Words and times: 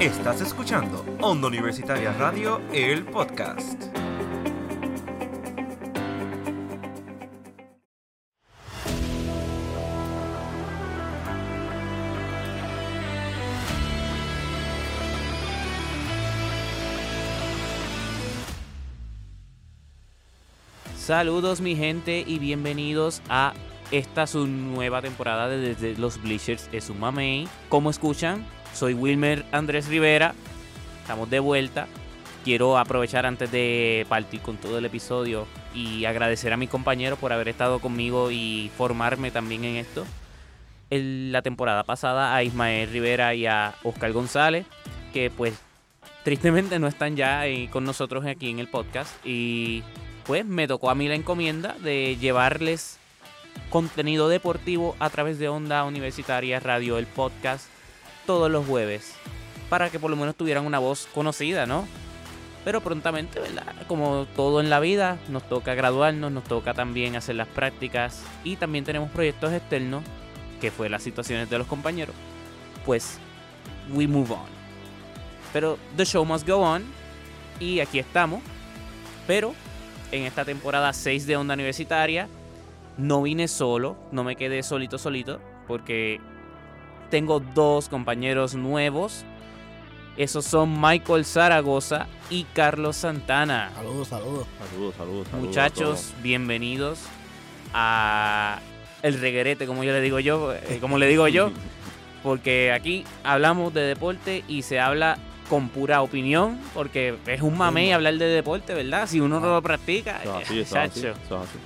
Estás 0.00 0.40
escuchando 0.40 1.04
Onda 1.20 1.48
Universitaria 1.48 2.10
Radio, 2.14 2.62
el 2.72 3.04
podcast. 3.04 3.84
Saludos 20.96 21.60
mi 21.60 21.76
gente 21.76 22.24
y 22.26 22.38
bienvenidos 22.38 23.20
a 23.28 23.52
esta 23.90 24.26
su 24.26 24.46
nueva 24.46 25.02
temporada 25.02 25.48
de 25.48 25.58
Desde 25.58 25.94
los 25.98 26.22
Bleachers 26.22 26.70
es 26.72 26.88
un 26.88 27.00
mamey. 27.00 27.46
Como 27.68 27.90
escuchan, 27.90 28.46
soy 28.74 28.94
Wilmer 28.94 29.44
Andrés 29.52 29.88
Rivera. 29.88 30.34
Estamos 31.02 31.28
de 31.30 31.40
vuelta. 31.40 31.86
Quiero 32.44 32.78
aprovechar 32.78 33.26
antes 33.26 33.50
de 33.52 34.06
partir 34.08 34.40
con 34.40 34.56
todo 34.56 34.78
el 34.78 34.84
episodio 34.84 35.46
y 35.74 36.04
agradecer 36.04 36.52
a 36.52 36.56
mi 36.56 36.66
compañero 36.66 37.16
por 37.16 37.32
haber 37.32 37.48
estado 37.48 37.80
conmigo 37.80 38.30
y 38.30 38.70
formarme 38.76 39.30
también 39.30 39.64
en 39.64 39.76
esto. 39.76 40.06
La 40.90 41.42
temporada 41.42 41.84
pasada 41.84 42.34
a 42.34 42.42
Ismael 42.42 42.90
Rivera 42.90 43.34
y 43.34 43.46
a 43.46 43.74
Oscar 43.84 44.12
González, 44.12 44.66
que 45.12 45.30
pues 45.30 45.54
tristemente 46.24 46.78
no 46.78 46.86
están 46.86 47.16
ya 47.16 47.46
eh, 47.46 47.68
con 47.70 47.84
nosotros 47.84 48.24
aquí 48.24 48.50
en 48.50 48.58
el 48.58 48.68
podcast. 48.68 49.14
Y 49.24 49.82
pues 50.24 50.46
me 50.46 50.66
tocó 50.66 50.90
a 50.90 50.94
mí 50.94 51.08
la 51.08 51.14
encomienda 51.14 51.76
de 51.82 52.16
llevarles 52.16 52.98
contenido 53.68 54.28
deportivo 54.28 54.96
a 54.98 55.10
través 55.10 55.38
de 55.38 55.48
Onda 55.48 55.84
Universitaria 55.84 56.60
Radio, 56.60 56.98
el 56.98 57.06
podcast, 57.06 57.66
todos 58.26 58.50
los 58.50 58.66
jueves, 58.66 59.14
para 59.68 59.90
que 59.90 59.98
por 59.98 60.10
lo 60.10 60.16
menos 60.16 60.34
tuvieran 60.36 60.66
una 60.66 60.78
voz 60.78 61.08
conocida, 61.14 61.66
¿no? 61.66 61.86
Pero 62.64 62.82
prontamente, 62.82 63.40
¿verdad? 63.40 63.74
Como 63.88 64.26
todo 64.36 64.60
en 64.60 64.68
la 64.68 64.80
vida, 64.80 65.18
nos 65.28 65.48
toca 65.48 65.74
graduarnos, 65.74 66.30
nos 66.30 66.44
toca 66.44 66.74
también 66.74 67.16
hacer 67.16 67.36
las 67.36 67.48
prácticas 67.48 68.22
y 68.44 68.56
también 68.56 68.84
tenemos 68.84 69.10
proyectos 69.10 69.52
externos, 69.52 70.02
que 70.60 70.70
fue 70.70 70.88
las 70.90 71.02
situaciones 71.02 71.48
de 71.48 71.58
los 71.58 71.66
compañeros. 71.66 72.14
Pues, 72.84 73.18
we 73.92 74.06
move 74.06 74.32
on. 74.32 74.60
Pero 75.52 75.78
the 75.96 76.04
show 76.04 76.24
must 76.24 76.46
go 76.46 76.58
on 76.58 76.84
y 77.58 77.80
aquí 77.80 77.98
estamos. 77.98 78.42
Pero 79.26 79.54
en 80.12 80.24
esta 80.24 80.44
temporada 80.44 80.92
6 80.92 81.26
de 81.26 81.36
Onda 81.36 81.54
Universitaria 81.54 82.28
no 82.98 83.22
vine 83.22 83.48
solo, 83.48 83.96
no 84.12 84.24
me 84.24 84.36
quedé 84.36 84.62
solito 84.62 84.98
solito, 84.98 85.40
porque 85.66 86.20
tengo 87.10 87.40
dos 87.40 87.88
compañeros 87.88 88.54
nuevos. 88.54 89.24
Esos 90.16 90.44
son 90.44 90.80
Michael 90.80 91.24
Zaragoza 91.24 92.06
y 92.30 92.44
Carlos 92.44 92.96
Santana. 92.96 93.70
Saludos, 93.74 94.08
saludos. 94.08 94.46
Saludos, 94.58 94.94
saludos. 94.96 95.26
saludos 95.28 95.48
Muchachos, 95.48 96.14
bienvenidos 96.22 97.00
a 97.72 98.60
el 99.02 99.18
reguerete, 99.20 99.66
como 99.66 99.82
yo 99.82 99.92
le 99.92 100.00
digo 100.00 100.20
yo, 100.20 100.52
eh, 100.52 100.78
como 100.80 100.98
le 100.98 101.06
digo 101.06 101.26
yo, 101.28 101.50
porque 102.22 102.72
aquí 102.72 103.04
hablamos 103.24 103.72
de 103.72 103.82
deporte 103.82 104.44
y 104.46 104.62
se 104.62 104.78
habla 104.78 105.18
con 105.48 105.68
pura 105.68 106.02
opinión, 106.02 106.60
porque 106.74 107.16
es 107.26 107.40
un 107.42 107.56
mamey 107.56 107.92
hablar 107.92 108.18
de 108.18 108.26
deporte, 108.26 108.74
¿verdad? 108.74 109.08
Si 109.08 109.20
uno 109.20 109.40
no 109.40 109.48
lo 109.48 109.62
practica, 109.62 110.20
Eso 110.22 110.38
es 110.38 110.44
así, 110.44 110.58
eh, 110.58 110.60
eso 110.62 110.76
es 110.76 110.90
así, 110.90 111.00
chacho. 111.00 111.08
eso 111.24 111.36
es 111.42 111.48
así. 111.48 111.58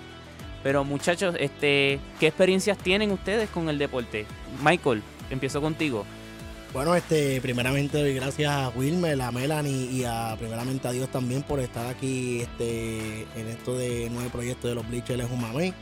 Pero 0.62 0.84
muchachos, 0.84 1.34
este, 1.38 1.98
¿qué 2.18 2.28
experiencias 2.28 2.78
tienen 2.78 3.10
ustedes 3.10 3.50
con 3.50 3.68
el 3.68 3.78
deporte? 3.78 4.24
Michael, 4.62 5.02
empiezo 5.30 5.60
contigo. 5.60 6.04
Bueno, 6.72 6.96
este, 6.96 7.40
primeramente 7.40 7.98
doy 8.00 8.14
gracias 8.14 8.50
a 8.50 8.68
Wilmer, 8.70 9.20
a 9.22 9.30
Melanie 9.30 9.92
y 9.92 10.04
a 10.04 10.34
primeramente 10.36 10.88
a 10.88 10.90
Dios 10.90 11.08
también 11.08 11.44
por 11.44 11.60
estar 11.60 11.86
aquí 11.86 12.40
este, 12.40 13.22
en 13.36 13.48
esto 13.48 13.78
de 13.78 14.10
nuevo 14.10 14.28
proyecto 14.30 14.66
de 14.66 14.74
los 14.74 14.88
Bleachers 14.88 15.20
en 15.20 15.32
Humamey. 15.32 15.72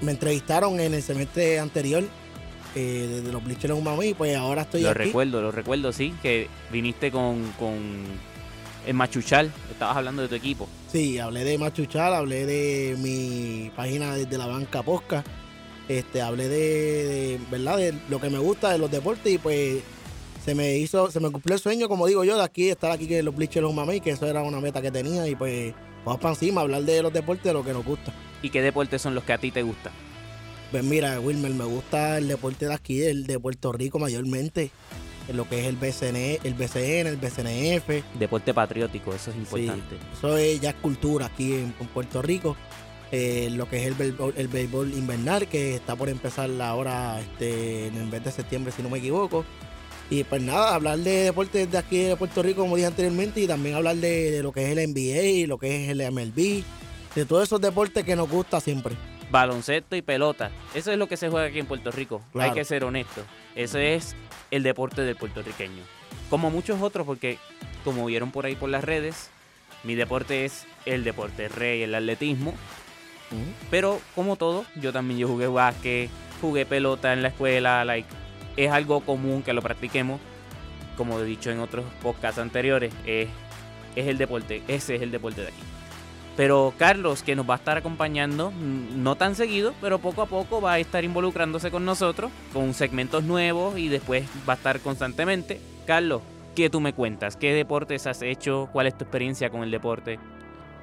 Me 0.00 0.12
entrevistaron 0.12 0.80
en 0.80 0.94
el 0.94 1.02
semestre 1.02 1.58
anterior 1.58 2.04
eh, 2.74 3.20
de 3.22 3.30
los 3.30 3.44
Bleachers 3.44 3.74
en 3.74 3.80
Humamey, 3.80 4.14
pues 4.14 4.34
ahora 4.34 4.62
estoy 4.62 4.80
lo 4.80 4.90
aquí. 4.90 4.98
recuerdo, 4.98 5.42
lo 5.42 5.50
recuerdo, 5.52 5.92
sí, 5.92 6.14
que 6.22 6.48
viniste 6.72 7.10
con, 7.10 7.52
con 7.58 7.76
el 8.86 8.94
Machuchal, 8.94 9.52
estabas 9.70 9.98
hablando 9.98 10.22
de 10.22 10.28
tu 10.28 10.36
equipo. 10.36 10.66
Sí, 10.90 11.18
hablé 11.18 11.44
de 11.44 11.58
Machuchal, 11.58 12.14
hablé 12.14 12.46
de 12.46 12.96
mi 12.98 13.70
página 13.76 14.14
desde 14.14 14.38
la 14.38 14.46
banca 14.46 14.82
Posca, 14.82 15.22
este, 15.90 16.22
hablé 16.22 16.48
de, 16.48 17.04
de, 17.04 17.40
verdad 17.50 17.76
de 17.76 17.92
lo 18.08 18.20
que 18.20 18.30
me 18.30 18.38
gusta 18.38 18.70
de 18.70 18.78
los 18.78 18.90
deportes 18.90 19.32
y 19.32 19.38
pues 19.38 19.82
se 20.44 20.54
me 20.54 20.76
hizo, 20.76 21.10
se 21.10 21.18
me 21.18 21.30
cumplió 21.30 21.56
el 21.56 21.60
sueño, 21.60 21.88
como 21.88 22.06
digo 22.06 22.22
yo, 22.22 22.36
de 22.36 22.44
aquí, 22.44 22.68
estar 22.68 22.92
aquí 22.92 23.08
que 23.08 23.22
los 23.24 23.34
Bleachers 23.34 23.62
los 23.64 23.74
mamey, 23.74 24.00
que 24.00 24.10
eso 24.10 24.24
era 24.26 24.42
una 24.42 24.60
meta 24.60 24.80
que 24.80 24.92
tenía 24.92 25.26
y 25.26 25.34
pues 25.34 25.74
vamos 26.04 26.20
para 26.20 26.34
encima, 26.34 26.60
hablar 26.60 26.82
de 26.82 27.02
los 27.02 27.12
deportes, 27.12 27.44
de 27.44 27.52
lo 27.52 27.64
que 27.64 27.72
nos 27.72 27.84
gusta. 27.84 28.14
¿Y 28.40 28.50
qué 28.50 28.62
deportes 28.62 29.02
son 29.02 29.16
los 29.16 29.24
que 29.24 29.32
a 29.32 29.38
ti 29.38 29.50
te 29.50 29.62
gustan? 29.62 29.92
Pues 30.70 30.84
mira, 30.84 31.18
Wilmer, 31.18 31.52
me 31.52 31.64
gusta 31.64 32.18
el 32.18 32.28
deporte 32.28 32.68
de 32.68 32.74
aquí, 32.74 33.02
el 33.02 33.26
de 33.26 33.40
Puerto 33.40 33.72
Rico 33.72 33.98
mayormente, 33.98 34.70
en 35.28 35.36
lo 35.36 35.48
que 35.48 35.60
es 35.60 35.66
el 35.66 35.74
BCN, 35.74 36.46
el 36.46 36.54
BCN, 36.54 37.08
el 37.08 37.16
BCNF, 37.16 38.16
Deporte 38.16 38.54
patriótico, 38.54 39.12
eso 39.12 39.32
es 39.32 39.36
importante. 39.36 39.96
Eso 40.12 40.36
es 40.36 40.60
ya 40.60 40.72
cultura 40.72 41.26
aquí 41.26 41.54
en, 41.54 41.74
en 41.80 41.86
Puerto 41.88 42.22
Rico. 42.22 42.56
Eh, 43.12 43.48
lo 43.50 43.68
que 43.68 43.78
es 43.78 43.86
el 43.86 43.94
béisbol, 43.94 44.34
el 44.36 44.48
béisbol 44.48 44.92
invernal, 44.92 45.48
que 45.48 45.74
está 45.74 45.96
por 45.96 46.08
empezar 46.08 46.48
ahora 46.60 47.20
este, 47.20 47.88
en 47.88 47.96
el 47.96 48.06
mes 48.06 48.24
de 48.24 48.30
septiembre, 48.30 48.72
si 48.72 48.82
no 48.82 48.90
me 48.90 48.98
equivoco. 48.98 49.44
Y 50.10 50.24
pues 50.24 50.42
nada, 50.42 50.74
hablar 50.74 50.98
de 50.98 51.24
deportes 51.24 51.70
de 51.70 51.78
aquí 51.78 51.98
de 51.98 52.16
Puerto 52.16 52.42
Rico, 52.42 52.62
como 52.62 52.76
dije 52.76 52.86
anteriormente, 52.86 53.40
y 53.40 53.46
también 53.46 53.76
hablar 53.76 53.96
de, 53.96 54.30
de 54.30 54.42
lo 54.42 54.52
que 54.52 54.64
es 54.64 54.76
el 54.76 54.92
NBA, 54.92 55.46
lo 55.48 55.58
que 55.58 55.84
es 55.84 55.90
el 55.90 56.02
MLB, 56.10 56.64
de 57.14 57.24
todos 57.26 57.44
esos 57.44 57.60
deportes 57.60 58.04
que 58.04 58.16
nos 58.16 58.28
gusta 58.28 58.60
siempre. 58.60 58.96
Baloncesto 59.30 59.94
y 59.94 60.02
pelota, 60.02 60.50
eso 60.74 60.90
es 60.90 60.98
lo 60.98 61.06
que 61.06 61.16
se 61.16 61.28
juega 61.28 61.46
aquí 61.46 61.60
en 61.60 61.66
Puerto 61.66 61.92
Rico. 61.92 62.20
Hay 62.34 62.50
que 62.50 62.64
ser 62.64 62.82
honesto. 62.82 63.22
Eso 63.54 63.78
es 63.78 64.16
el 64.50 64.64
deporte 64.64 65.02
del 65.02 65.14
puertorriqueño. 65.14 65.82
Como 66.28 66.50
muchos 66.50 66.82
otros, 66.82 67.06
porque 67.06 67.38
como 67.84 68.06
vieron 68.06 68.32
por 68.32 68.46
ahí 68.46 68.56
por 68.56 68.68
las 68.68 68.82
redes, 68.82 69.30
mi 69.84 69.94
deporte 69.94 70.44
es 70.44 70.66
el 70.84 71.04
deporte 71.04 71.48
rey, 71.48 71.82
el 71.82 71.94
atletismo. 71.94 72.54
Pero 73.70 74.00
como 74.14 74.36
todo, 74.36 74.64
yo 74.76 74.92
también 74.92 75.20
yo 75.20 75.28
jugué 75.28 75.46
básquet, 75.46 76.10
jugué 76.40 76.66
pelota 76.66 77.12
en 77.12 77.22
la 77.22 77.28
escuela, 77.28 77.84
like, 77.84 78.08
es 78.56 78.70
algo 78.70 79.00
común 79.00 79.42
que 79.42 79.52
lo 79.52 79.62
practiquemos. 79.62 80.20
Como 80.96 81.18
he 81.18 81.24
dicho 81.24 81.50
en 81.50 81.60
otros 81.60 81.84
podcasts 82.02 82.40
anteriores, 82.40 82.92
es, 83.06 83.28
es 83.96 84.06
el 84.06 84.18
deporte, 84.18 84.62
ese 84.68 84.96
es 84.96 85.02
el 85.02 85.10
deporte 85.10 85.42
de 85.42 85.48
aquí. 85.48 85.62
Pero 86.36 86.72
Carlos, 86.78 87.22
que 87.22 87.36
nos 87.36 87.48
va 87.48 87.54
a 87.54 87.56
estar 87.58 87.76
acompañando, 87.76 88.50
mm, 88.50 89.02
no 89.02 89.16
tan 89.16 89.34
seguido, 89.34 89.74
pero 89.80 89.98
poco 89.98 90.22
a 90.22 90.26
poco 90.26 90.60
va 90.60 90.74
a 90.74 90.78
estar 90.78 91.04
involucrándose 91.04 91.70
con 91.70 91.84
nosotros, 91.84 92.30
con 92.52 92.72
segmentos 92.74 93.24
nuevos 93.24 93.78
y 93.78 93.88
después 93.88 94.24
va 94.48 94.54
a 94.54 94.56
estar 94.56 94.80
constantemente. 94.80 95.60
Carlos, 95.86 96.22
¿qué 96.54 96.70
tú 96.70 96.80
me 96.80 96.92
cuentas? 96.92 97.36
¿Qué 97.36 97.52
deportes 97.52 98.06
has 98.06 98.22
hecho? 98.22 98.68
¿Cuál 98.72 98.86
es 98.86 98.96
tu 98.96 99.04
experiencia 99.04 99.50
con 99.50 99.62
el 99.62 99.70
deporte? 99.70 100.18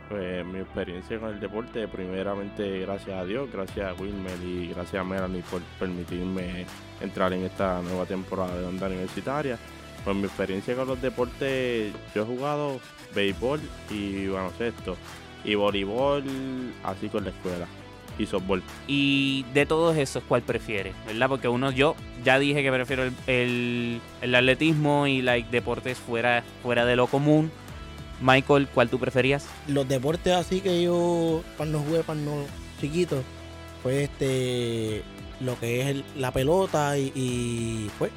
Pues 0.10 0.46
mi 0.46 0.60
experiencia 0.60 1.20
con 1.20 1.30
el 1.34 1.40
deporte, 1.40 1.86
primeramente 1.88 2.80
gracias 2.80 3.10
a 3.20 3.26
Dios, 3.26 3.50
gracias 3.52 3.90
a 3.90 4.02
Wilmer 4.02 4.38
y 4.42 4.70
gracias 4.70 5.02
a 5.02 5.04
Melanie 5.04 5.44
por 5.52 5.62
permitirme 5.80 6.66
entrar 7.02 7.34
en 7.34 7.44
esta 7.44 7.82
nueva 7.82 8.06
temporada 8.06 8.58
de 8.58 8.66
Onda 8.66 8.88
Universitaria. 8.88 9.58
Pues 10.06 10.16
mi 10.16 10.24
experiencia 10.24 10.76
con 10.76 10.88
los 10.88 11.02
deportes, 11.02 11.92
yo 12.16 12.22
he 12.22 12.26
jugado 12.26 12.80
béisbol 13.14 13.60
y 13.90 14.28
baloncesto 14.28 14.96
y 15.44 15.56
voleibol 15.56 16.24
así 16.86 17.10
con 17.10 17.26
la 17.26 17.32
escuela 17.32 17.66
y 18.18 18.26
softball. 18.26 18.64
Y 18.88 19.46
de 19.54 19.66
todos 19.66 19.98
esos, 19.98 20.24
¿cuál 20.24 20.42
prefieres? 20.42 20.96
¿Verdad? 21.06 21.28
Porque 21.28 21.50
uno, 21.50 21.70
yo 21.72 21.96
ya 22.24 22.40
dije 22.40 22.64
que 22.64 22.72
prefiero 22.72 23.04
el, 23.04 23.14
el- 23.28 24.02
el 24.22 24.36
atletismo 24.36 25.06
y 25.06 25.22
like, 25.22 25.50
deportes 25.52 25.98
fuera, 25.98 26.44
fuera 26.64 26.86
de 26.86 26.96
lo 26.96 27.08
común. 27.08 27.52
Michael, 28.22 28.68
¿cuál 28.74 28.90
tú 28.90 29.00
preferías? 29.00 29.46
Los 29.68 29.88
deportes 29.88 30.34
así 30.34 30.62
que 30.62 30.82
yo 30.82 31.44
cuando 31.56 31.80
jugué 31.80 32.02
cuando 32.02 32.46
chiquito 32.82 33.22
fue 33.84 34.04
este 34.04 35.04
lo 35.40 35.60
que 35.60 35.82
es 35.82 35.88
el- 35.88 36.06
la 36.18 36.32
pelota 36.32 36.98
y, 36.98 37.12
y, 37.14 37.92
pues 38.00 38.12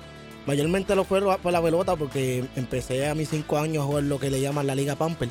mayormente 0.46 0.94
lo 0.96 1.04
fue 1.04 1.20
por 1.38 1.52
la 1.52 1.60
pelota 1.62 1.96
porque 1.96 2.44
empecé 2.56 3.06
a 3.08 3.14
mis 3.14 3.28
5 3.28 3.58
años 3.58 3.82
a 3.82 3.86
jugar 3.86 4.04
lo 4.04 4.18
que 4.18 4.30
le 4.30 4.40
llaman 4.40 4.66
la 4.66 4.74
Liga 4.74 4.96
Pamper 4.96 5.28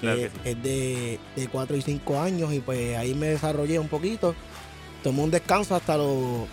Claro 0.00 0.18
que 0.18 0.28
sí. 0.28 0.34
es 0.44 0.62
de, 0.62 1.18
de 1.34 1.48
4 1.48 1.76
y 1.78 1.82
5 1.82 2.20
años 2.20 2.52
y 2.52 2.60
pues 2.60 2.94
ahí 2.98 3.14
me 3.14 3.28
desarrollé 3.28 3.78
un 3.78 3.88
poquito 3.88 4.34
tomé 5.02 5.22
un 5.22 5.30
descanso 5.30 5.74
hasta 5.74 5.96
los 5.96 6.46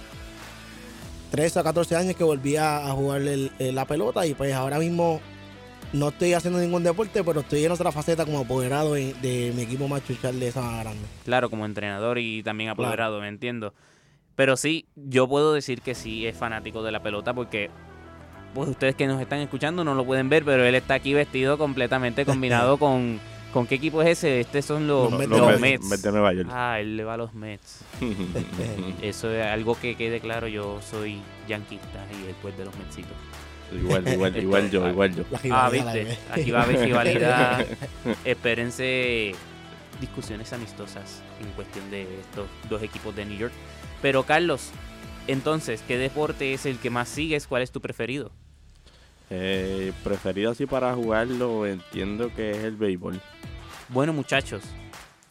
13 1.31 1.59
a 1.59 1.63
14 1.63 1.95
años 1.97 2.15
que 2.15 2.23
volví 2.23 2.55
a, 2.55 2.87
a 2.87 2.91
jugar 2.91 3.21
el- 3.23 3.51
el- 3.59 3.75
la 3.75 3.85
pelota 3.85 4.25
y 4.25 4.33
pues 4.35 4.53
ahora 4.53 4.79
mismo 4.79 5.19
no 5.93 6.09
estoy 6.09 6.33
haciendo 6.33 6.59
ningún 6.59 6.83
deporte, 6.83 7.23
pero 7.23 7.41
estoy 7.41 7.65
en 7.65 7.71
otra 7.71 7.91
faceta 7.91 8.25
como 8.25 8.39
apoderado 8.39 8.93
de, 8.93 9.13
de 9.15 9.51
mi 9.55 9.63
equipo 9.63 9.87
machuchal 9.87 10.39
de 10.39 10.51
Sabana 10.51 10.83
Grande. 10.83 11.07
Claro, 11.25 11.49
como 11.49 11.65
entrenador 11.65 12.17
y 12.17 12.43
también 12.43 12.69
apoderado, 12.69 13.19
me 13.19 13.27
entiendo. 13.27 13.73
Pero 14.35 14.57
sí, 14.57 14.85
yo 14.95 15.27
puedo 15.27 15.53
decir 15.53 15.81
que 15.81 15.93
sí 15.93 16.25
es 16.25 16.37
fanático 16.37 16.83
de 16.83 16.91
la 16.91 17.03
pelota 17.03 17.33
porque 17.33 17.69
pues 18.53 18.69
ustedes 18.69 18.95
que 18.95 19.07
nos 19.07 19.21
están 19.21 19.39
escuchando 19.39 19.83
no 19.83 19.95
lo 19.95 20.05
pueden 20.05 20.29
ver, 20.29 20.43
pero 20.43 20.63
él 20.63 20.75
está 20.75 20.95
aquí 20.95 21.13
vestido 21.13 21.57
completamente 21.57 22.25
combinado 22.25 22.77
con... 22.79 23.19
¿Con 23.51 23.67
qué 23.67 23.75
equipo 23.75 24.01
es 24.01 24.17
ese? 24.17 24.39
Estos 24.39 24.63
son 24.63 24.87
los, 24.87 25.11
Los 25.11 25.19
Mets 25.19 25.29
los 25.29 25.39
de 25.39 25.45
Nueva 25.45 25.59
Mets. 25.59 25.85
Mets 25.85 26.01
de 26.03 26.11
Nueva 26.13 26.33
York. 26.33 26.49
Ah, 26.53 26.79
él 26.79 26.95
le 26.95 27.03
va 27.03 27.15
a 27.15 27.17
los 27.17 27.33
Mets. 27.33 27.83
Eso 29.01 29.29
es 29.29 29.45
algo 29.45 29.77
que 29.77 29.95
quede 29.95 30.21
claro, 30.21 30.47
yo 30.47 30.79
soy 30.89 31.19
yanquista 31.49 32.05
y 32.17 32.27
después 32.27 32.57
de 32.57 32.63
los 32.63 32.77
Metsitos. 32.77 33.11
Igual, 33.71 34.07
igual, 34.13 34.37
igual 34.37 34.71
yo, 34.71 34.87
igual 34.87 35.15
yo. 35.15 35.23
Ah, 35.51 35.69
viste, 35.69 36.17
aquí 36.31 36.51
va 36.51 36.61
a 36.61 36.63
haber 36.63 36.79
rivalidad. 36.79 37.65
Espérense 38.25 39.33
discusiones 39.99 40.51
amistosas 40.51 41.21
en 41.39 41.51
cuestión 41.51 41.89
de 41.91 42.03
estos 42.19 42.47
dos 42.69 42.81
equipos 42.81 43.15
de 43.15 43.25
New 43.25 43.37
York. 43.37 43.53
Pero 44.01 44.23
Carlos, 44.23 44.71
entonces, 45.27 45.83
¿qué 45.87 45.97
deporte 45.97 46.53
es 46.53 46.65
el 46.65 46.77
que 46.79 46.89
más 46.89 47.07
sigues? 47.07 47.47
¿Cuál 47.47 47.61
es 47.61 47.71
tu 47.71 47.81
preferido? 47.81 48.31
Eh, 49.29 49.93
preferido 50.03 50.51
así 50.51 50.65
para 50.65 50.93
jugarlo, 50.93 51.65
entiendo 51.65 52.33
que 52.35 52.51
es 52.51 52.57
el 52.57 52.75
béisbol. 52.75 53.21
Bueno, 53.89 54.11
muchachos, 54.11 54.63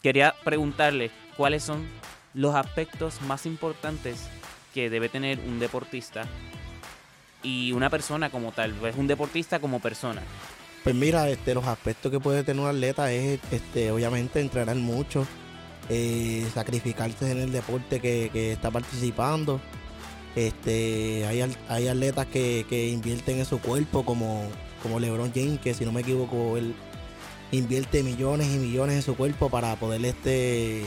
quería 0.01 0.33
preguntarles 0.43 1.11
cuáles 1.37 1.63
son 1.63 1.85
los 2.33 2.55
aspectos 2.55 3.21
más 3.21 3.45
importantes 3.45 4.27
que 4.73 4.89
debe 4.89 5.09
tener 5.09 5.39
un 5.39 5.59
deportista 5.59 6.25
y 7.43 7.71
una 7.71 7.89
persona 7.89 8.29
como 8.29 8.51
tal, 8.51 8.73
es 8.85 8.95
un 8.95 9.07
deportista 9.07 9.59
como 9.59 9.79
persona. 9.79 10.21
Pues 10.83 10.95
mira, 10.95 11.29
este, 11.29 11.53
los 11.53 11.65
aspectos 11.67 12.11
que 12.11 12.19
puede 12.19 12.43
tener 12.43 12.61
un 12.63 12.69
atleta 12.69 13.11
es, 13.11 13.39
este, 13.51 13.91
obviamente, 13.91 14.39
entrenar 14.39 14.75
mucho, 14.77 15.27
eh, 15.89 16.47
sacrificarse 16.53 17.31
en 17.31 17.37
el 17.37 17.51
deporte 17.51 17.99
que, 17.99 18.51
está 18.51 18.71
participando. 18.71 19.61
Este, 20.35 21.25
hay 21.67 21.87
atletas 21.87 22.25
que, 22.27 22.65
que 22.67 22.89
invierten 22.89 23.39
en 23.39 23.45
su 23.45 23.59
cuerpo, 23.59 24.03
como, 24.05 24.47
como 24.81 24.99
LeBron 24.99 25.31
James, 25.33 25.59
que 25.59 25.73
si 25.73 25.85
no 25.85 25.91
me 25.91 26.01
equivoco, 26.01 26.57
él 26.57 26.73
invierte 27.51 28.01
millones 28.01 28.47
y 28.47 28.57
millones 28.57 28.95
en 28.95 29.01
su 29.01 29.15
cuerpo 29.15 29.49
para 29.49 29.75
poder 29.75 30.03
este, 30.05 30.83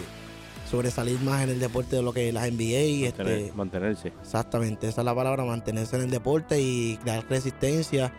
sobresalir 0.74 1.20
más 1.20 1.42
en 1.44 1.50
el 1.50 1.60
deporte 1.60 1.96
de 1.96 2.02
lo 2.02 2.12
que 2.12 2.32
las 2.32 2.44
NBA. 2.50 3.06
Mantener- 3.10 3.38
Este, 3.38 3.52
mantenerse. 3.54 4.08
Exactamente, 4.20 4.88
esa 4.88 5.00
es 5.02 5.04
la 5.04 5.14
palabra, 5.14 5.44
mantenerse 5.44 5.96
en 5.96 6.02
el 6.02 6.10
deporte 6.10 6.60
y 6.60 6.96
crear 7.02 7.24
resistencia. 7.28 8.12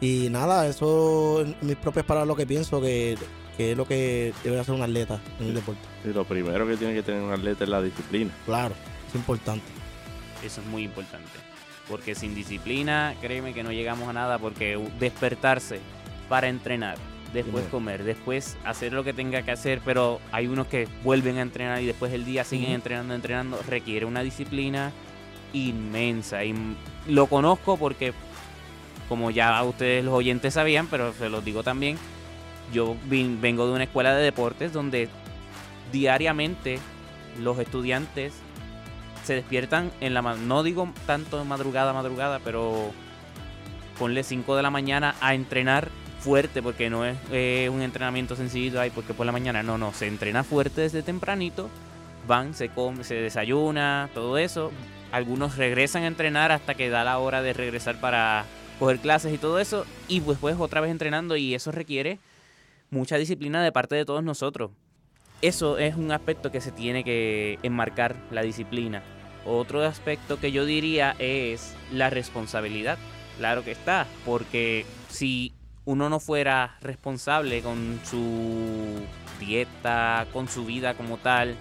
Y 0.00 0.28
nada, 0.30 0.66
eso 0.66 1.42
en 1.42 1.56
mis 1.62 1.76
propias 1.76 2.04
palabras 2.04 2.26
lo 2.28 2.34
que 2.36 2.46
pienso 2.46 2.80
que, 2.80 3.16
que 3.56 3.72
es 3.72 3.76
lo 3.76 3.86
que 3.86 4.32
debe 4.42 4.58
hacer 4.58 4.74
un 4.74 4.82
atleta 4.82 5.20
en 5.40 5.46
el 5.48 5.54
deporte. 5.54 5.80
Y 6.04 6.08
lo 6.12 6.24
primero 6.24 6.66
que 6.66 6.76
tiene 6.76 6.94
que 6.94 7.02
tener 7.02 7.22
un 7.22 7.32
atleta 7.32 7.62
es 7.64 7.70
la 7.70 7.80
disciplina. 7.80 8.30
Claro, 8.44 8.74
es 9.08 9.14
importante. 9.14 9.64
Eso 10.44 10.60
es 10.60 10.66
muy 10.66 10.82
importante. 10.82 11.28
Porque 11.88 12.14
sin 12.14 12.34
disciplina, 12.34 13.14
créeme 13.20 13.54
que 13.54 13.62
no 13.62 13.70
llegamos 13.70 14.08
a 14.08 14.12
nada. 14.12 14.38
Porque 14.38 14.78
despertarse 14.98 15.78
para 16.28 16.48
entrenar, 16.48 16.96
después 17.34 17.64
Primero. 17.64 17.70
comer, 17.70 18.04
después 18.04 18.56
hacer 18.64 18.92
lo 18.92 19.04
que 19.04 19.12
tenga 19.12 19.42
que 19.42 19.50
hacer. 19.50 19.80
Pero 19.84 20.20
hay 20.32 20.46
unos 20.46 20.66
que 20.66 20.88
vuelven 21.02 21.38
a 21.38 21.42
entrenar 21.42 21.82
y 21.82 21.86
después 21.86 22.12
el 22.12 22.24
día 22.24 22.44
siguen 22.44 22.72
entrenando, 22.72 23.14
entrenando. 23.14 23.60
Requiere 23.68 24.06
una 24.06 24.22
disciplina 24.22 24.92
inmensa. 25.52 26.44
Y 26.44 26.54
lo 27.06 27.26
conozco 27.26 27.76
porque, 27.76 28.12
como 29.08 29.30
ya 29.30 29.62
ustedes 29.62 30.04
los 30.04 30.14
oyentes 30.14 30.54
sabían, 30.54 30.86
pero 30.86 31.12
se 31.12 31.28
los 31.28 31.44
digo 31.44 31.62
también. 31.62 31.98
Yo 32.72 32.96
vengo 33.06 33.66
de 33.66 33.72
una 33.74 33.84
escuela 33.84 34.14
de 34.14 34.22
deportes 34.22 34.72
donde 34.72 35.08
diariamente 35.92 36.78
los 37.40 37.58
estudiantes 37.58 38.32
se 39.24 39.34
despiertan 39.34 39.90
en 40.00 40.14
la 40.14 40.22
no 40.22 40.62
digo 40.62 40.92
tanto 41.06 41.44
madrugada 41.44 41.92
madrugada 41.92 42.40
pero 42.40 42.92
ponle 43.98 44.22
5 44.22 44.56
de 44.56 44.62
la 44.62 44.70
mañana 44.70 45.14
a 45.20 45.34
entrenar 45.34 45.88
fuerte 46.24 46.62
porque 46.62 46.88
no 46.88 47.04
es 47.04 47.16
eh, 47.30 47.68
un 47.72 47.82
entrenamiento 47.82 48.34
sencillo 48.34 48.80
ay 48.80 48.90
porque 48.90 49.12
por 49.12 49.26
la 49.26 49.32
mañana 49.32 49.62
no 49.62 49.76
no 49.76 49.92
se 49.92 50.06
entrena 50.06 50.42
fuerte 50.42 50.80
desde 50.80 51.02
tempranito 51.02 51.68
van 52.26 52.54
se 52.54 52.70
come 52.70 53.04
se 53.04 53.14
desayuna 53.14 54.08
todo 54.14 54.38
eso 54.38 54.72
algunos 55.12 55.56
regresan 55.56 56.04
a 56.04 56.06
entrenar 56.06 56.50
hasta 56.50 56.74
que 56.74 56.88
da 56.88 57.04
la 57.04 57.18
hora 57.18 57.42
de 57.42 57.52
regresar 57.52 58.00
para 58.00 58.46
coger 58.78 58.98
clases 59.00 59.34
y 59.34 59.38
todo 59.38 59.60
eso 59.60 59.84
y 60.08 60.20
después 60.20 60.56
otra 60.58 60.80
vez 60.80 60.90
entrenando 60.90 61.36
y 61.36 61.54
eso 61.54 61.70
requiere 61.72 62.18
mucha 62.90 63.18
disciplina 63.18 63.62
de 63.62 63.70
parte 63.70 63.94
de 63.94 64.06
todos 64.06 64.24
nosotros 64.24 64.70
eso 65.44 65.76
es 65.76 65.94
un 65.96 66.10
aspecto 66.10 66.50
que 66.50 66.62
se 66.62 66.72
tiene 66.72 67.04
que 67.04 67.58
enmarcar, 67.62 68.16
la 68.30 68.42
disciplina. 68.42 69.02
Otro 69.44 69.84
aspecto 69.84 70.40
que 70.40 70.52
yo 70.52 70.64
diría 70.64 71.14
es 71.18 71.74
la 71.92 72.08
responsabilidad. 72.08 72.96
Claro 73.36 73.62
que 73.62 73.72
está, 73.72 74.06
porque 74.24 74.86
si 75.10 75.52
uno 75.84 76.08
no 76.08 76.20
fuera 76.20 76.76
responsable 76.80 77.62
con 77.62 78.00
su 78.04 79.00
dieta, 79.38 80.26
con 80.32 80.48
su 80.48 80.64
vida 80.64 80.94
como 80.94 81.18
tal, 81.18 81.56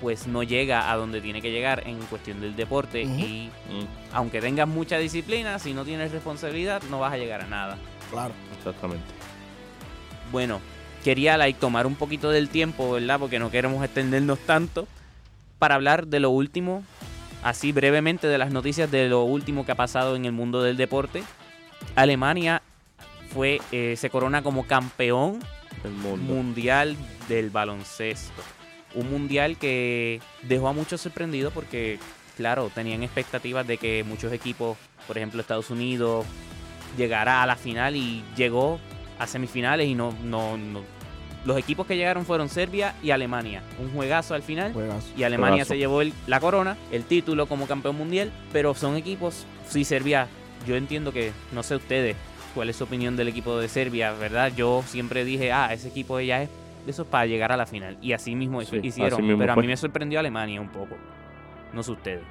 pues 0.00 0.26
no 0.26 0.42
llega 0.42 0.90
a 0.90 0.96
donde 0.96 1.20
tiene 1.20 1.42
que 1.42 1.50
llegar 1.50 1.86
en 1.86 1.98
cuestión 2.06 2.40
del 2.40 2.56
deporte. 2.56 3.02
Y 3.02 3.50
Mm, 3.68 3.84
aunque 4.14 4.40
tengas 4.40 4.66
mucha 4.66 4.96
disciplina, 4.98 5.58
si 5.58 5.74
no 5.74 5.84
tienes 5.84 6.10
responsabilidad, 6.10 6.82
no 6.90 7.00
vas 7.00 7.12
a 7.12 7.18
llegar 7.18 7.42
a 7.42 7.46
nada. 7.46 7.76
Claro. 8.10 8.32
exactamente. 8.56 9.04
Bueno, 10.32 10.60
quería 11.04 11.36
like, 11.36 11.58
tomar 11.58 11.86
un 11.86 11.94
poquito 11.94 12.30
del 12.30 12.48
tiempo, 12.48 12.92
¿verdad? 12.92 13.18
Porque 13.18 13.38
no 13.38 13.50
queremos 13.50 13.84
extendernos 13.84 14.38
tanto 14.40 14.88
para 15.58 15.74
hablar 15.74 16.06
de 16.06 16.20
lo 16.20 16.30
último, 16.30 16.82
así 17.42 17.72
brevemente 17.72 18.26
de 18.26 18.38
las 18.38 18.50
noticias 18.50 18.90
de 18.90 19.08
lo 19.08 19.24
último 19.24 19.66
que 19.66 19.72
ha 19.72 19.76
pasado 19.76 20.16
en 20.16 20.24
el 20.24 20.32
mundo 20.32 20.62
del 20.62 20.76
deporte. 20.76 21.22
Alemania 21.94 22.62
fue 23.32 23.60
eh, 23.72 23.94
se 23.96 24.10
corona 24.10 24.42
como 24.42 24.66
campeón 24.66 25.40
mundial 26.26 26.96
del 27.28 27.50
baloncesto. 27.50 28.42
Un 28.94 29.10
mundial 29.10 29.56
que 29.58 30.20
dejó 30.42 30.68
a 30.68 30.72
muchos 30.72 31.00
sorprendidos 31.00 31.52
porque, 31.52 31.98
claro, 32.36 32.70
tenían 32.74 33.02
expectativas 33.02 33.66
de 33.66 33.76
que 33.78 34.02
muchos 34.04 34.32
equipos, 34.32 34.76
por 35.06 35.18
ejemplo 35.18 35.40
Estados 35.40 35.70
Unidos, 35.70 36.24
llegara 36.96 37.42
a 37.42 37.46
la 37.46 37.56
final 37.56 37.96
y 37.96 38.24
llegó 38.36 38.80
a 39.18 39.26
semifinales 39.26 39.86
y 39.88 39.94
no, 39.94 40.14
no, 40.24 40.56
no. 40.56 40.80
Los 41.44 41.56
equipos 41.58 41.86
que 41.86 41.96
llegaron 41.96 42.24
fueron 42.26 42.48
Serbia 42.48 42.94
y 43.02 43.10
Alemania. 43.10 43.62
Un 43.78 43.92
juegazo 43.92 44.34
al 44.34 44.42
final. 44.42 44.72
Juegazo. 44.72 45.06
Y 45.16 45.22
Alemania 45.22 45.52
Juegazo. 45.64 45.68
se 45.74 45.78
llevó 45.78 46.02
el- 46.02 46.12
la 46.26 46.40
corona, 46.40 46.76
el 46.90 47.04
título 47.04 47.46
como 47.46 47.66
campeón 47.66 47.96
mundial, 47.96 48.32
pero 48.52 48.74
son 48.74 48.96
equipos, 48.96 49.44
sí, 49.68 49.84
Serbia, 49.84 50.26
yo 50.66 50.76
entiendo 50.76 51.12
que, 51.12 51.32
no 51.52 51.62
sé 51.62 51.76
ustedes, 51.76 52.16
cuál 52.58 52.70
es 52.70 52.76
su 52.76 52.82
opinión 52.82 53.16
del 53.16 53.28
equipo 53.28 53.56
de 53.56 53.68
Serbia, 53.68 54.10
¿verdad? 54.14 54.50
Yo 54.56 54.82
siempre 54.84 55.24
dije, 55.24 55.52
ah, 55.52 55.72
ese 55.72 55.86
equipo 55.86 56.18
ya 56.18 56.42
es 56.42 56.48
de 56.84 56.90
esos 56.90 57.06
para 57.06 57.24
llegar 57.24 57.52
a 57.52 57.56
la 57.56 57.66
final. 57.66 57.96
Y 58.02 58.12
así 58.14 58.34
mismo 58.34 58.60
Sí, 58.62 58.80
hicieron, 58.82 59.12
así 59.12 59.22
mismo 59.22 59.38
pero 59.38 59.52
a 59.52 59.56
mí 59.56 59.68
me 59.68 59.76
sorprendió 59.76 60.18
Alemania 60.18 60.60
un 60.60 60.68
poco. 60.68 60.96
No 61.72 61.84
sé 61.84 61.92
ustedes. 61.92 62.22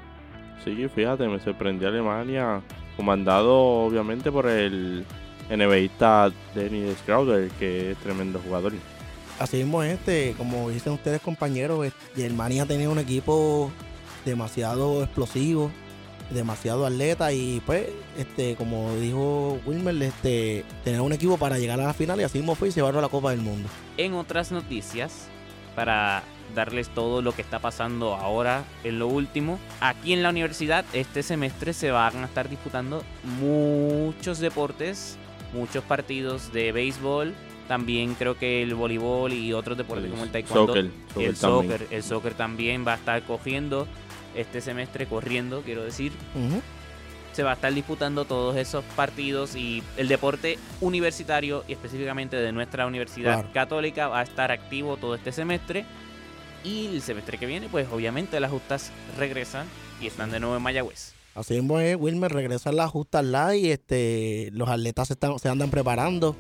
Sí, 0.66 0.86
fíjate, 0.94 1.26
me 1.30 1.40
sorprendió 1.40 1.88
Alemania, 1.88 2.60
comandado 2.98 3.56
obviamente 3.86 4.30
por 4.30 4.48
el 4.50 5.06
NBAista 5.50 6.30
Dennis 6.54 6.98
Crowder, 7.06 7.50
que 7.52 7.92
es 7.92 7.98
tremendo 8.00 8.42
jugador. 8.46 8.74
Así 9.40 9.56
mismo 9.56 9.82
este, 9.82 10.34
como 10.38 10.70
dicen 10.70 10.92
ustedes 10.92 11.22
compañeros, 11.22 11.86
es- 11.86 11.94
Germania 12.18 12.66
tenía 12.66 12.90
un 12.90 13.00
equipo 13.00 13.72
demasiado 14.26 15.04
explosivo, 15.04 15.72
demasiado 16.30 16.86
atleta 16.86 17.32
y 17.32 17.62
pues, 17.66 17.88
este, 18.18 18.56
como 18.56 18.94
dijo 18.96 19.60
Wilmer, 19.66 20.02
este, 20.04 20.66
tener 20.84 21.02
un 21.02 21.14
equipo 21.14 21.38
para 21.38 21.58
llegar 21.58 21.80
a 21.80 21.86
la 21.86 21.94
final 21.94 22.20
y 22.20 22.24
así 22.24 22.38
mismo 22.38 22.56
fue 22.56 22.70
y 22.70 22.72
se 22.72 22.80
llevaron 22.80 23.02
la 23.02 23.10
Copa 23.10 23.32
del 23.32 23.42
Mundo. 23.42 23.70
En 23.98 24.14
otras 24.14 24.52
noticias, 24.52 25.28
para 25.76 26.24
darles 26.56 26.90
todo 26.90 27.22
lo 27.22 27.34
que 27.34 27.42
está 27.42 27.60
pasando 27.60 28.16
ahora 28.16 28.64
en 28.84 29.00
lo 29.00 29.08
último, 29.08 29.60
aquí 29.82 30.14
en 30.14 30.24
la 30.24 30.30
universidad 30.30 30.86
este 30.94 31.24
semestre 31.24 31.74
se 31.74 31.92
van 31.92 32.18
a 32.18 32.26
estar 32.26 32.50
disputando 32.50 33.04
muchos 33.40 34.40
deportes, 34.40 35.18
muchos 35.54 35.84
partidos 35.84 36.52
de 36.54 36.72
béisbol, 36.72 37.34
también 37.68 38.16
creo 38.16 38.38
que 38.38 38.64
el 38.64 38.76
voleibol 38.76 39.34
y 39.34 39.54
otros 39.54 39.78
deportes 39.78 40.10
como 40.10 40.24
el 40.24 40.32
taekwondo. 40.32 40.74
Soccer, 40.74 40.86
y 40.86 40.90
soccer 40.90 41.26
el 41.26 41.36
también. 41.36 41.72
soccer, 41.72 41.88
el 41.92 42.04
soccer 42.04 42.34
también 42.34 42.88
va 42.88 42.94
a 42.94 42.96
estar 42.96 43.24
cogiendo 43.24 43.88
este 44.38 44.62
semestre 44.62 45.06
corriendo, 45.08 45.62
quiero 45.64 45.84
decir, 45.84 46.12
se 47.34 47.44
va 47.44 47.52
a 47.52 47.54
estar 47.54 47.74
disputando 47.74 48.26
todos 48.26 48.56
esos 48.58 48.84
partidos 48.96 49.56
y 49.56 49.84
el 49.98 50.08
deporte 50.08 50.58
universitario 50.82 51.64
y 51.68 51.74
específicamente 51.74 52.36
de 52.36 52.52
nuestra 52.52 52.88
universidad 52.88 53.34
Claro. 53.36 53.50
católica 53.54 54.08
va 54.08 54.22
a 54.22 54.24
estar 54.24 54.52
activo 54.52 54.98
todo 54.98 55.14
este 55.16 55.32
semestre 55.32 55.86
y 56.64 56.88
el 56.88 57.02
semestre 57.02 57.38
que 57.38 57.46
viene 57.46 57.68
pues 57.70 57.88
obviamente 57.92 58.40
las 58.40 58.50
justas 58.52 58.92
regresan 59.20 59.68
y 60.02 60.08
están 60.08 60.32
de 60.32 60.40
nuevo 60.40 60.56
en 60.58 60.62
Mayagüez. 60.64 61.14
Así 61.36 61.54
mismo 61.54 61.80
es, 61.80 61.96
Wilmer, 61.96 62.32
regresan 62.34 62.76
las 62.76 62.90
justas 62.90 63.24
live 63.24 63.58
y 63.58 63.70
este, 63.72 64.50
los 64.54 64.68
atletas 64.68 65.08
se, 65.08 65.14
están, 65.14 65.38
se 65.38 65.50
andan 65.50 65.70
preparando. 65.70 66.36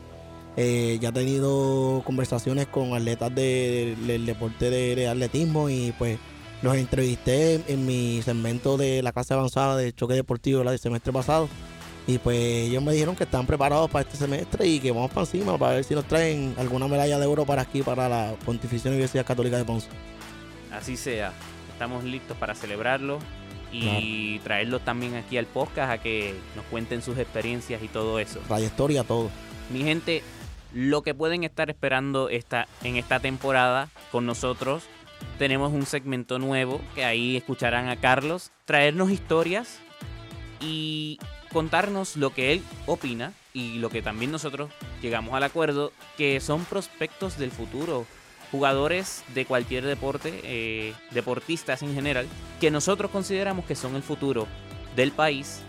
Eh, 0.60 0.98
ya 1.00 1.10
he 1.10 1.12
tenido 1.12 2.02
conversaciones 2.04 2.66
con 2.66 2.96
atletas 2.96 3.34
de- 3.36 3.96
del 4.08 4.26
deporte 4.26 4.72
de, 4.72 4.96
de 4.96 5.08
atletismo 5.08 5.70
y 5.70 5.94
pues 6.00 6.18
los 6.62 6.76
entrevisté 6.76 7.56
en, 7.56 7.64
en 7.68 7.86
mi 7.86 8.22
segmento 8.22 8.78
de 8.78 9.02
la 9.04 9.12
clase 9.12 9.34
avanzada 9.34 9.78
de 9.78 9.94
choque 9.94 10.14
deportivo 10.14 10.64
del 10.64 10.80
semestre 10.80 11.14
pasado. 11.14 11.50
Y 12.08 12.20
pues 12.20 12.38
ellos 12.38 12.82
me 12.82 12.94
dijeron 12.94 13.18
que 13.18 13.26
están 13.26 13.46
preparados 13.46 13.90
para 13.92 14.04
este 14.04 14.18
semestre 14.18 14.66
y 14.66 14.80
que 14.80 14.92
vamos 14.92 15.12
para 15.12 15.22
encima 15.26 15.58
para 15.58 15.76
ver 15.76 15.84
si 15.84 15.94
nos 15.94 16.06
traen 16.06 16.56
alguna 16.58 16.88
medalla 16.88 17.20
de 17.20 17.26
oro 17.26 17.46
para 17.46 17.64
aquí, 17.64 17.82
para 17.84 18.08
la 18.08 18.34
Pontificia 18.46 18.90
Universidad 18.90 19.26
Católica 19.26 19.58
de 19.58 19.66
Ponce. 19.66 19.90
Así 20.72 20.96
sea. 20.96 21.34
Estamos 21.74 22.06
listos 22.06 22.38
para 22.38 22.56
celebrarlo 22.56 23.20
y 23.72 24.40
traerlos 24.40 24.82
también 24.82 25.16
aquí 25.16 25.38
al 25.38 25.46
podcast 25.46 25.92
a 25.92 25.98
que 25.98 26.34
nos 26.56 26.66
cuenten 26.66 27.02
sus 27.02 27.18
experiencias 27.18 27.84
y 27.84 27.88
todo 27.90 28.20
eso. 28.20 28.40
Trayectoria, 28.48 29.04
todo. 29.04 29.30
Mi 29.72 29.84
gente, 29.84 30.24
lo 30.74 31.04
que 31.04 31.14
pueden 31.14 31.44
estar 31.44 31.70
esperando 31.70 32.30
esta, 32.30 32.68
en 32.84 32.96
esta 32.96 33.20
temporada 33.20 33.90
con 34.12 34.26
nosotros, 34.26 34.84
tenemos 35.38 35.72
un 35.72 35.86
segmento 35.86 36.40
nuevo 36.40 36.82
que 36.96 37.06
ahí 37.06 37.38
escucharán 37.38 37.90
a 37.90 37.96
Carlos 37.96 38.52
traernos 38.66 39.12
historias 39.12 39.80
y 40.60 41.20
contarnos 41.52 42.18
lo 42.18 42.32
que 42.32 42.54
él 42.54 42.64
opina 42.86 43.34
y 43.54 43.80
lo 43.80 43.90
que 43.90 44.02
también 44.02 44.32
nosotros 44.32 44.70
llegamos 45.02 45.34
al 45.34 45.44
acuerdo, 45.44 45.92
que 46.18 46.40
son 46.40 46.66
prospectos 46.66 47.38
del 47.38 47.52
futuro, 47.52 48.06
jugadores 48.52 49.24
de 49.34 49.46
cualquier 49.46 49.86
deporte, 49.86 50.42
eh, 50.44 50.94
deportistas 51.12 51.82
en 51.82 51.94
general, 51.94 52.28
que 52.60 52.72
nosotros 52.72 53.12
consideramos 53.12 53.66
que 53.66 53.76
son 53.76 53.96
el 53.96 54.04
futuro 54.04 54.48
del 54.96 55.12
país. 55.12 55.62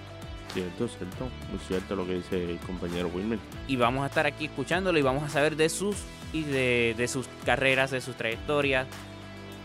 Cierto, 0.52 0.88
cierto, 0.88 1.28
muy 1.50 1.58
cierto 1.66 1.94
lo 1.94 2.06
que 2.06 2.14
dice 2.14 2.50
el 2.50 2.58
compañero 2.58 3.08
Wilmer. 3.08 3.38
Y 3.68 3.76
vamos 3.76 4.02
a 4.02 4.06
estar 4.06 4.26
aquí 4.26 4.46
escuchándolo 4.46 4.98
y 4.98 5.02
vamos 5.02 5.22
a 5.22 5.28
saber 5.28 5.56
de 5.56 5.68
sus 5.68 5.96
y 6.32 6.42
de, 6.42 6.94
de 6.96 7.08
sus 7.08 7.26
carreras, 7.44 7.90
de 7.90 8.00
sus 8.00 8.16
trayectorias 8.16 8.86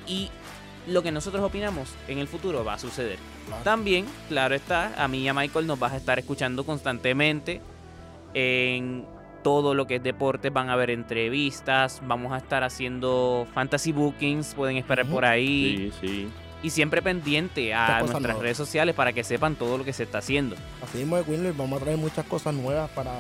y 0.08 0.30
lo 0.88 1.02
que 1.02 1.12
nosotros 1.12 1.44
opinamos 1.44 1.90
en 2.08 2.20
el 2.20 2.28
futuro 2.28 2.64
va 2.66 2.74
a 2.74 2.80
suceder. 2.80 3.18
También, 3.64 4.06
claro 4.30 4.56
está, 4.56 4.94
a 5.02 5.08
mí 5.08 5.20
y 5.20 5.28
a 5.28 5.34
Michael 5.34 5.68
nos 5.68 5.80
vas 5.80 5.94
a 5.94 5.98
estar 5.98 6.20
escuchando 6.20 6.66
constantemente 6.66 7.62
en 8.34 9.06
todo 9.44 9.74
lo 9.74 9.86
que 9.86 9.96
es 9.96 10.04
deporte. 10.04 10.50
Van 10.50 10.70
a 10.70 10.74
haber 10.74 10.90
entrevistas, 10.90 12.02
vamos 12.06 12.32
a 12.32 12.38
estar 12.38 12.64
haciendo 12.64 13.48
fantasy 13.54 13.92
bookings, 13.92 14.54
pueden 14.56 14.78
esperar 14.78 15.06
por 15.06 15.26
ahí. 15.26 15.92
Sí, 16.00 16.08
sí. 16.08 16.28
Y 16.64 16.70
siempre 16.70 17.02
pendiente 17.02 17.74
a 17.74 18.00
nuestras 18.00 18.22
nuevas. 18.22 18.42
redes 18.42 18.58
sociales 18.58 18.96
para 18.96 19.12
que 19.12 19.26
sepan 19.26 19.56
todo 19.56 19.78
lo 19.78 19.84
que 19.84 19.92
se 19.92 20.04
está 20.04 20.20
haciendo. 20.20 20.56
Así 20.82 21.00
mismo 21.00 21.18
de 21.18 21.24
Winler, 21.24 21.54
vamos 21.54 21.82
a 21.82 21.84
traer 21.84 21.98
muchas 21.98 22.26
cosas 22.26 22.54
nuevas 22.54 22.90
para 22.92 23.12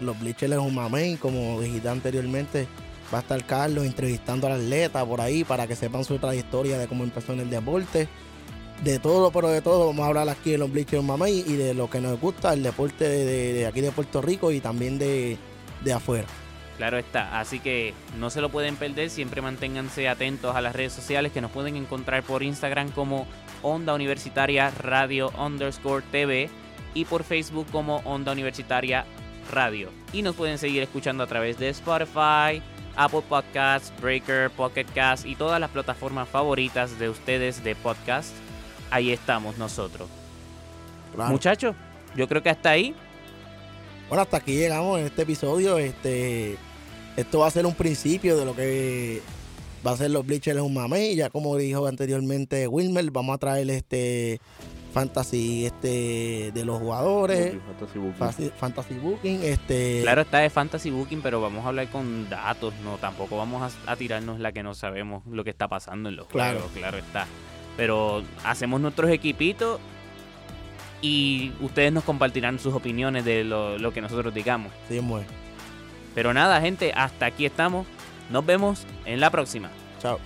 los 0.00 0.18
Bleachers 0.20 0.52
en 0.52 0.58
un 0.58 0.74
mamey, 0.74 1.16
como 1.16 1.58
dijiste 1.62 1.88
anteriormente. 1.88 2.68
Va 3.12 3.18
a 3.18 3.20
estar 3.20 3.44
Carlos 3.44 3.84
entrevistando 3.84 4.46
al 4.46 4.54
atleta 4.54 5.04
por 5.04 5.20
ahí 5.20 5.44
para 5.44 5.66
que 5.66 5.76
sepan 5.76 6.04
su 6.04 6.18
trayectoria 6.18 6.78
de 6.78 6.86
cómo 6.88 7.04
empezó 7.04 7.32
en 7.32 7.40
el 7.40 7.50
deporte. 7.50 8.08
De 8.82 8.98
todo, 8.98 9.30
pero 9.30 9.48
de 9.48 9.62
todo, 9.62 9.86
vamos 9.86 10.04
a 10.04 10.08
hablar 10.08 10.28
aquí 10.28 10.54
en 10.54 10.60
los 10.60 10.70
Bleachers 10.72 11.02
Mamey 11.04 11.44
y 11.46 11.52
de 11.54 11.74
lo 11.74 11.88
que 11.88 12.00
nos 12.00 12.20
gusta, 12.20 12.52
el 12.52 12.62
deporte 12.62 13.08
de, 13.08 13.24
de- 13.24 13.52
de 13.52 13.66
aquí 13.66 13.80
de 13.80 13.92
Puerto 13.92 14.20
Rico 14.20 14.50
y 14.50 14.60
también 14.60 14.98
de, 14.98 15.38
de 15.84 15.92
afuera. 15.92 16.26
Claro 16.76 16.98
está, 16.98 17.38
así 17.38 17.60
que 17.60 17.94
no 18.18 18.30
se 18.30 18.40
lo 18.40 18.48
pueden 18.48 18.74
perder, 18.74 19.08
siempre 19.10 19.40
manténganse 19.40 20.08
atentos 20.08 20.56
a 20.56 20.60
las 20.60 20.74
redes 20.74 20.92
sociales 20.92 21.30
que 21.30 21.40
nos 21.40 21.52
pueden 21.52 21.76
encontrar 21.76 22.24
por 22.24 22.42
Instagram 22.42 22.90
como 22.90 23.28
Onda 23.62 23.94
Universitaria 23.94 24.70
Radio 24.72 25.30
underscore 25.38 26.04
TV 26.10 26.50
y 26.94 27.04
por 27.04 27.22
Facebook 27.22 27.68
como 27.70 27.98
Onda 27.98 28.32
Universitaria 28.32 29.04
Radio. 29.52 29.90
Y 30.12 30.22
nos 30.22 30.34
pueden 30.34 30.58
seguir 30.58 30.82
escuchando 30.82 31.22
a 31.22 31.28
través 31.28 31.58
de 31.60 31.68
Spotify, 31.68 32.60
Apple 32.96 33.22
Podcasts, 33.28 33.92
Breaker, 34.00 34.50
Pocket 34.50 34.86
Cast 34.94 35.26
y 35.26 35.36
todas 35.36 35.60
las 35.60 35.70
plataformas 35.70 36.28
favoritas 36.28 36.98
de 36.98 37.08
ustedes 37.08 37.62
de 37.64 37.74
podcast. 37.74 38.30
Ahí 38.90 39.10
estamos 39.12 39.58
nosotros. 39.58 40.08
Claro. 41.14 41.30
Muchachos, 41.30 41.74
yo 42.16 42.28
creo 42.28 42.42
que 42.42 42.50
hasta 42.50 42.70
ahí 42.70 42.94
Bueno, 44.08 44.22
hasta 44.22 44.38
aquí 44.38 44.56
llegamos 44.56 44.98
en 44.98 45.06
este 45.06 45.22
episodio. 45.22 45.78
Este, 45.78 46.56
esto 47.16 47.40
va 47.40 47.46
a 47.46 47.50
ser 47.50 47.66
un 47.66 47.74
principio 47.74 48.36
de 48.36 48.44
lo 48.44 48.54
que 48.54 49.22
va 49.86 49.92
a 49.92 49.96
ser 49.96 50.10
los 50.10 50.26
Bleachers 50.26 50.60
un 50.60 50.74
mamey. 50.74 51.16
Ya 51.16 51.30
como 51.30 51.56
dijo 51.56 51.86
anteriormente 51.86 52.66
Wilmer, 52.66 53.10
vamos 53.10 53.34
a 53.34 53.38
traer 53.38 53.70
este 53.70 54.40
fantasy 54.94 55.66
este 55.66 56.52
de 56.54 56.64
los 56.64 56.78
jugadores, 56.78 57.56
Fantasy 57.66 57.98
Booking. 57.98 58.14
fantasy, 58.18 58.52
fantasy 58.56 58.94
booking, 58.94 59.40
este 59.42 60.00
Claro, 60.02 60.22
está 60.22 60.38
de 60.38 60.48
Fantasy 60.50 60.90
Booking, 60.90 61.20
pero 61.20 61.40
vamos 61.40 61.64
a 61.64 61.68
hablar 61.68 61.88
con 61.88 62.30
datos, 62.30 62.72
no, 62.84 62.96
tampoco 62.98 63.36
vamos 63.36 63.74
a, 63.86 63.90
a 63.92 63.96
tirarnos 63.96 64.38
la 64.40 64.52
que 64.52 64.62
no 64.62 64.74
sabemos 64.74 65.22
lo 65.26 65.44
que 65.44 65.50
está 65.50 65.68
pasando 65.68 66.08
en 66.08 66.16
los 66.16 66.26
Claro. 66.28 66.60
juegos, 66.60 66.72
claro 66.76 66.98
está. 66.98 67.26
Pero 67.76 68.22
hacemos 68.44 68.80
nuestros 68.80 69.10
equipitos 69.10 69.80
y 71.02 71.52
ustedes 71.60 71.92
nos 71.92 72.04
compartirán 72.04 72.58
sus 72.58 72.72
opiniones 72.72 73.24
de 73.24 73.44
lo, 73.44 73.76
lo 73.78 73.92
que 73.92 74.00
nosotros 74.00 74.32
digamos. 74.32 74.72
sí, 74.88 75.00
muy. 75.00 75.22
Pero 76.14 76.32
nada, 76.32 76.60
gente, 76.60 76.92
hasta 76.94 77.26
aquí 77.26 77.44
estamos. 77.44 77.86
Nos 78.30 78.46
vemos 78.46 78.86
en 79.04 79.18
la 79.18 79.30
próxima. 79.30 79.68
Chao. 80.00 80.18